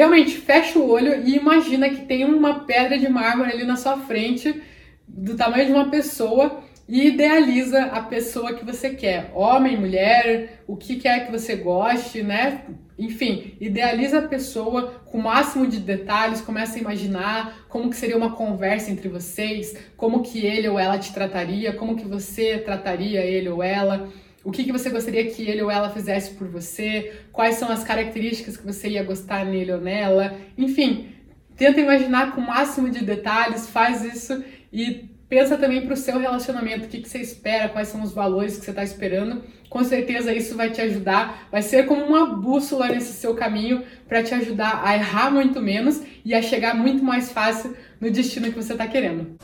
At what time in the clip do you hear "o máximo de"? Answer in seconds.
15.18-15.78, 32.40-33.04